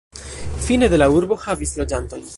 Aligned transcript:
Fine 0.67 0.89
de 0.95 1.01
la 1.03 1.09
urbo 1.19 1.39
havis 1.45 1.79
loĝantojn. 1.83 2.29